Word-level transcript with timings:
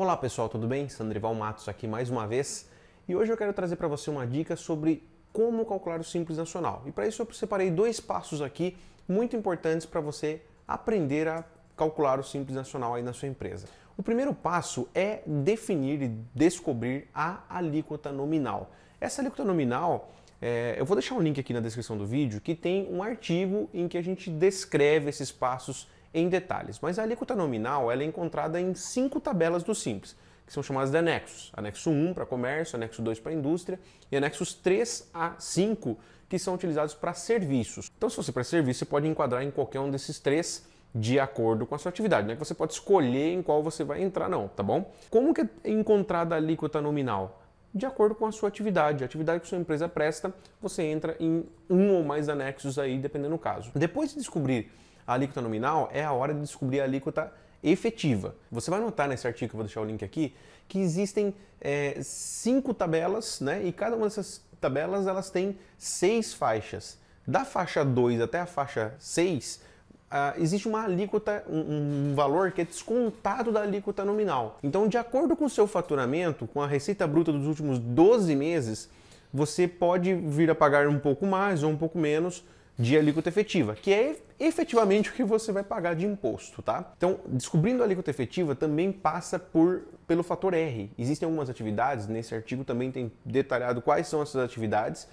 Olá 0.00 0.16
pessoal, 0.16 0.48
tudo 0.48 0.68
bem? 0.68 0.88
Sandrival 0.88 1.34
Matos 1.34 1.68
aqui 1.68 1.88
mais 1.88 2.08
uma 2.08 2.24
vez 2.24 2.68
e 3.08 3.16
hoje 3.16 3.32
eu 3.32 3.36
quero 3.36 3.52
trazer 3.52 3.74
para 3.74 3.88
você 3.88 4.08
uma 4.08 4.24
dica 4.24 4.54
sobre 4.54 5.02
como 5.32 5.66
calcular 5.66 5.98
o 5.98 6.04
Simples 6.04 6.38
Nacional. 6.38 6.84
E 6.86 6.92
para 6.92 7.08
isso 7.08 7.20
eu 7.20 7.34
separei 7.34 7.68
dois 7.68 7.98
passos 7.98 8.40
aqui 8.40 8.76
muito 9.08 9.34
importantes 9.34 9.84
para 9.86 10.00
você 10.00 10.40
aprender 10.68 11.26
a 11.26 11.44
calcular 11.76 12.20
o 12.20 12.22
Simples 12.22 12.54
Nacional 12.54 12.94
aí 12.94 13.02
na 13.02 13.12
sua 13.12 13.26
empresa. 13.26 13.66
O 13.96 14.02
primeiro 14.04 14.32
passo 14.32 14.88
é 14.94 15.20
definir 15.26 16.00
e 16.00 16.14
descobrir 16.32 17.08
a 17.12 17.42
alíquota 17.48 18.12
nominal. 18.12 18.70
Essa 19.00 19.20
alíquota 19.20 19.44
nominal, 19.44 20.12
é, 20.40 20.76
eu 20.78 20.86
vou 20.86 20.94
deixar 20.94 21.16
um 21.16 21.20
link 21.20 21.40
aqui 21.40 21.52
na 21.52 21.58
descrição 21.58 21.98
do 21.98 22.06
vídeo 22.06 22.40
que 22.40 22.54
tem 22.54 22.86
um 22.88 23.02
artigo 23.02 23.68
em 23.74 23.88
que 23.88 23.98
a 23.98 24.02
gente 24.02 24.30
descreve 24.30 25.08
esses 25.08 25.32
passos 25.32 25.88
em 26.12 26.28
detalhes. 26.28 26.78
Mas 26.80 26.98
a 26.98 27.02
alíquota 27.02 27.34
nominal 27.34 27.90
ela 27.90 28.02
é 28.02 28.06
encontrada 28.06 28.60
em 28.60 28.74
cinco 28.74 29.20
tabelas 29.20 29.62
do 29.62 29.74
Simples, 29.74 30.16
que 30.46 30.52
são 30.52 30.62
chamadas 30.62 30.90
de 30.90 30.98
anexos. 30.98 31.52
Anexo 31.54 31.90
1 31.90 32.14
para 32.14 32.26
comércio, 32.26 32.76
anexo 32.76 33.02
2 33.02 33.20
para 33.20 33.32
indústria 33.32 33.78
e 34.10 34.16
anexos 34.16 34.54
3 34.54 35.10
a 35.12 35.34
5 35.38 35.98
que 36.28 36.38
são 36.38 36.54
utilizados 36.54 36.94
para 36.94 37.14
serviços. 37.14 37.90
Então, 37.96 38.10
se 38.10 38.16
você 38.16 38.30
para 38.30 38.44
serviço, 38.44 38.80
você 38.80 38.84
pode 38.84 39.08
enquadrar 39.08 39.42
em 39.42 39.50
qualquer 39.50 39.80
um 39.80 39.90
desses 39.90 40.18
três 40.18 40.66
de 40.94 41.18
acordo 41.18 41.66
com 41.66 41.74
a 41.74 41.78
sua 41.78 41.90
atividade. 41.90 42.26
Não 42.26 42.32
é 42.32 42.36
que 42.36 42.44
você 42.44 42.54
pode 42.54 42.72
escolher 42.72 43.32
em 43.32 43.42
qual 43.42 43.62
você 43.62 43.84
vai 43.84 44.02
entrar, 44.02 44.28
não, 44.28 44.48
tá 44.48 44.62
bom? 44.62 44.92
Como 45.10 45.32
que 45.32 45.42
é 45.42 45.70
encontrada 45.70 46.34
a 46.34 46.38
alíquota 46.38 46.80
nominal? 46.80 47.37
De 47.74 47.84
acordo 47.84 48.14
com 48.14 48.26
a 48.26 48.32
sua 48.32 48.48
atividade, 48.48 49.04
a 49.04 49.06
atividade 49.06 49.40
que 49.40 49.48
sua 49.48 49.58
empresa 49.58 49.88
presta, 49.88 50.32
você 50.60 50.82
entra 50.82 51.16
em 51.20 51.44
um 51.68 51.92
ou 51.92 52.02
mais 52.02 52.28
anexos 52.28 52.78
aí, 52.78 52.98
dependendo 52.98 53.34
do 53.34 53.38
caso. 53.38 53.70
Depois 53.74 54.10
de 54.10 54.16
descobrir 54.16 54.70
a 55.06 55.14
alíquota 55.14 55.40
nominal, 55.40 55.88
é 55.92 56.04
a 56.04 56.12
hora 56.12 56.32
de 56.32 56.40
descobrir 56.40 56.80
a 56.80 56.84
alíquota 56.84 57.32
efetiva. 57.62 58.34
Você 58.50 58.70
vai 58.70 58.80
notar 58.80 59.08
nesse 59.08 59.26
artigo, 59.26 59.54
vou 59.54 59.64
deixar 59.64 59.80
o 59.80 59.84
link 59.84 60.04
aqui, 60.04 60.34
que 60.66 60.78
existem 60.78 61.34
é, 61.60 61.98
cinco 62.02 62.72
tabelas, 62.72 63.40
né? 63.40 63.62
E 63.64 63.72
cada 63.72 63.96
uma 63.96 64.06
dessas 64.06 64.42
tabelas 64.60 65.06
elas 65.06 65.30
têm 65.30 65.58
seis 65.76 66.32
faixas. 66.32 66.98
Da 67.26 67.44
faixa 67.44 67.84
2 67.84 68.22
até 68.22 68.40
a 68.40 68.46
faixa 68.46 68.94
6, 68.98 69.60
Uh, 70.10 70.40
existe 70.42 70.66
uma 70.66 70.84
alíquota, 70.84 71.44
um, 71.48 72.10
um, 72.10 72.14
valor 72.14 72.50
que 72.50 72.62
é 72.62 72.64
descontado 72.64 73.52
da 73.52 73.60
alíquota 73.60 74.06
nominal. 74.06 74.58
Então, 74.62 74.88
de 74.88 74.96
acordo 74.96 75.36
com 75.36 75.44
o 75.44 75.50
seu 75.50 75.66
faturamento, 75.66 76.46
com 76.46 76.62
a 76.62 76.66
receita 76.66 77.06
bruta 77.06 77.30
dos 77.30 77.46
últimos 77.46 77.78
12 77.78 78.34
meses, 78.34 78.88
você 79.32 79.68
pode 79.68 80.14
vir 80.14 80.50
a 80.50 80.54
pagar 80.54 80.88
um 80.88 80.98
pouco 80.98 81.26
mais 81.26 81.62
ou 81.62 81.70
um 81.70 81.76
pouco 81.76 81.98
menos 81.98 82.42
de 82.78 82.96
alíquota 82.96 83.28
efetiva, 83.28 83.74
que 83.74 83.92
é 83.92 84.16
efetivamente 84.38 85.10
o 85.10 85.12
que 85.12 85.24
você 85.24 85.50
vai 85.50 85.64
pagar 85.64 85.94
de 85.94 86.06
imposto, 86.06 86.62
tá? 86.62 86.92
Então, 86.96 87.18
descobrindo 87.26 87.82
a 87.82 87.86
alíquota 87.86 88.08
efetiva 88.08 88.54
também 88.54 88.92
passa 88.92 89.38
por 89.38 89.82
pelo 90.06 90.22
fator 90.22 90.54
R. 90.54 90.90
Existem 90.96 91.26
algumas 91.26 91.50
atividades, 91.50 92.06
nesse 92.06 92.34
artigo 92.34 92.64
também 92.64 92.90
tem 92.90 93.12
detalhado 93.24 93.82
quais 93.82 94.06
são 94.06 94.22
essas 94.22 94.42
atividades, 94.42 95.08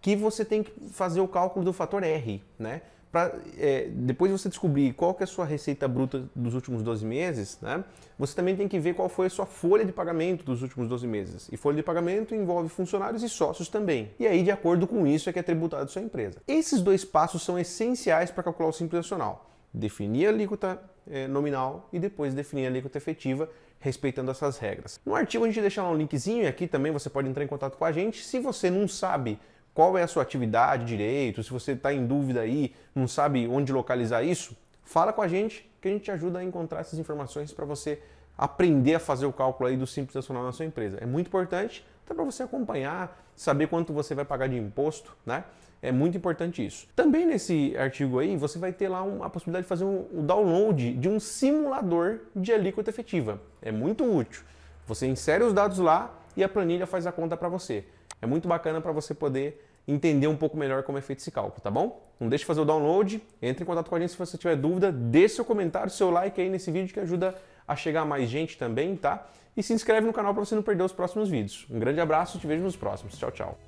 que 0.00 0.16
você 0.16 0.44
tem 0.44 0.62
que 0.62 0.72
fazer 0.90 1.20
o 1.20 1.28
cálculo 1.28 1.64
do 1.64 1.72
fator 1.72 2.02
R, 2.02 2.42
né? 2.58 2.82
Pra, 3.10 3.32
é, 3.56 3.88
depois 3.90 4.30
de 4.30 4.38
você 4.38 4.50
descobrir 4.50 4.92
qual 4.92 5.14
que 5.14 5.22
é 5.22 5.24
a 5.24 5.26
sua 5.26 5.46
receita 5.46 5.88
bruta 5.88 6.28
dos 6.36 6.54
últimos 6.54 6.82
12 6.82 7.06
meses, 7.06 7.58
né, 7.62 7.82
você 8.18 8.34
também 8.34 8.54
tem 8.54 8.68
que 8.68 8.78
ver 8.78 8.94
qual 8.94 9.08
foi 9.08 9.28
a 9.28 9.30
sua 9.30 9.46
folha 9.46 9.82
de 9.82 9.92
pagamento 9.92 10.44
dos 10.44 10.60
últimos 10.60 10.88
12 10.88 11.06
meses. 11.06 11.48
E 11.50 11.56
folha 11.56 11.76
de 11.76 11.82
pagamento 11.82 12.34
envolve 12.34 12.68
funcionários 12.68 13.22
e 13.22 13.28
sócios 13.28 13.68
também. 13.68 14.10
E 14.20 14.26
aí, 14.26 14.42
de 14.42 14.50
acordo 14.50 14.86
com 14.86 15.06
isso, 15.06 15.30
é 15.30 15.32
que 15.32 15.38
é 15.38 15.42
tributado 15.42 15.90
sua 15.90 16.02
empresa. 16.02 16.42
Esses 16.46 16.82
dois 16.82 17.02
passos 17.02 17.42
são 17.42 17.58
essenciais 17.58 18.30
para 18.30 18.42
calcular 18.42 18.68
o 18.68 18.72
Simples 18.72 18.98
Nacional. 18.98 19.50
Definir 19.72 20.26
a 20.26 20.30
alíquota 20.30 20.78
é, 21.10 21.26
nominal 21.26 21.88
e 21.90 21.98
depois 21.98 22.34
definir 22.34 22.66
a 22.66 22.68
alíquota 22.68 22.98
efetiva, 22.98 23.48
respeitando 23.80 24.30
essas 24.30 24.58
regras. 24.58 25.00
No 25.06 25.14
artigo 25.14 25.44
a 25.44 25.46
gente 25.46 25.60
deixa 25.62 25.82
lá 25.82 25.90
um 25.90 25.96
linkzinho 25.96 26.42
e 26.42 26.46
aqui 26.46 26.66
também 26.66 26.92
você 26.92 27.08
pode 27.08 27.28
entrar 27.28 27.42
em 27.42 27.46
contato 27.46 27.78
com 27.78 27.84
a 27.84 27.92
gente. 27.92 28.22
Se 28.22 28.38
você 28.38 28.68
não 28.68 28.86
sabe 28.86 29.38
qual 29.78 29.96
é 29.96 30.02
a 30.02 30.08
sua 30.08 30.24
atividade 30.24 30.84
direito, 30.84 31.40
se 31.40 31.52
você 31.52 31.70
está 31.70 31.94
em 31.94 32.04
dúvida 32.04 32.40
aí, 32.40 32.74
não 32.92 33.06
sabe 33.06 33.46
onde 33.46 33.72
localizar 33.72 34.24
isso, 34.24 34.56
fala 34.82 35.12
com 35.12 35.22
a 35.22 35.28
gente 35.28 35.70
que 35.80 35.86
a 35.86 35.90
gente 35.92 36.02
te 36.02 36.10
ajuda 36.10 36.40
a 36.40 36.42
encontrar 36.42 36.80
essas 36.80 36.98
informações 36.98 37.52
para 37.52 37.64
você 37.64 38.02
aprender 38.36 38.96
a 38.96 38.98
fazer 38.98 39.26
o 39.26 39.32
cálculo 39.32 39.68
aí 39.68 39.76
do 39.76 39.86
Simples 39.86 40.16
Nacional 40.16 40.42
na 40.42 40.50
sua 40.50 40.64
empresa. 40.64 40.98
É 41.00 41.06
muito 41.06 41.28
importante 41.28 41.86
até 42.04 42.12
para 42.12 42.24
você 42.24 42.42
acompanhar, 42.42 43.24
saber 43.36 43.68
quanto 43.68 43.92
você 43.92 44.16
vai 44.16 44.24
pagar 44.24 44.48
de 44.48 44.56
imposto, 44.56 45.16
né? 45.24 45.44
É 45.80 45.92
muito 45.92 46.16
importante 46.16 46.66
isso. 46.66 46.88
Também 46.96 47.24
nesse 47.24 47.76
artigo 47.78 48.18
aí, 48.18 48.36
você 48.36 48.58
vai 48.58 48.72
ter 48.72 48.88
lá 48.88 49.06
a 49.22 49.30
possibilidade 49.30 49.62
de 49.62 49.68
fazer 49.68 49.84
um, 49.84 50.08
um 50.12 50.26
download 50.26 50.94
de 50.94 51.08
um 51.08 51.20
simulador 51.20 52.18
de 52.34 52.52
alíquota 52.52 52.90
efetiva. 52.90 53.40
É 53.62 53.70
muito 53.70 54.04
útil. 54.04 54.42
Você 54.88 55.06
insere 55.06 55.44
os 55.44 55.52
dados 55.52 55.78
lá 55.78 56.12
e 56.36 56.42
a 56.42 56.48
planilha 56.48 56.84
faz 56.84 57.06
a 57.06 57.12
conta 57.12 57.36
para 57.36 57.48
você. 57.48 57.84
É 58.20 58.26
muito 58.26 58.48
bacana 58.48 58.80
para 58.80 58.90
você 58.90 59.14
poder 59.14 59.67
entender 59.88 60.26
um 60.26 60.36
pouco 60.36 60.56
melhor 60.56 60.82
como 60.82 60.98
é 60.98 61.00
feito 61.00 61.20
esse 61.20 61.30
cálculo, 61.30 61.60
tá 61.62 61.70
bom? 61.70 62.00
Não 62.20 62.28
deixe 62.28 62.42
de 62.42 62.46
fazer 62.46 62.60
o 62.60 62.64
download, 62.64 63.22
entre 63.40 63.64
em 63.64 63.66
contato 63.66 63.88
com 63.88 63.96
a 63.96 64.00
gente 64.00 64.12
se 64.12 64.18
você 64.18 64.36
tiver 64.36 64.54
dúvida, 64.54 64.92
deixe 64.92 65.36
seu 65.36 65.44
comentário, 65.44 65.90
seu 65.90 66.10
like 66.10 66.38
aí 66.38 66.50
nesse 66.50 66.70
vídeo 66.70 66.92
que 66.92 67.00
ajuda 67.00 67.34
a 67.66 67.74
chegar 67.74 68.02
a 68.02 68.04
mais 68.04 68.28
gente 68.28 68.58
também, 68.58 68.94
tá? 68.94 69.26
E 69.56 69.62
se 69.62 69.72
inscreve 69.72 70.06
no 70.06 70.12
canal 70.12 70.34
para 70.34 70.44
você 70.44 70.54
não 70.54 70.62
perder 70.62 70.84
os 70.84 70.92
próximos 70.92 71.28
vídeos. 71.28 71.66
Um 71.70 71.78
grande 71.78 72.00
abraço 72.00 72.36
e 72.36 72.40
te 72.40 72.46
vejo 72.46 72.62
nos 72.62 72.76
próximos. 72.76 73.16
Tchau, 73.18 73.30
tchau. 73.30 73.58